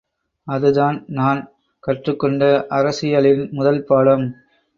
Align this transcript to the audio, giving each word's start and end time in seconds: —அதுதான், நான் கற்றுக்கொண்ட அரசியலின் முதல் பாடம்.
—அதுதான், 0.47 0.97
நான் 1.09 1.41
கற்றுக்கொண்ட 1.83 2.41
அரசியலின் 2.69 3.45
முதல் 3.51 3.83
பாடம். 3.83 4.25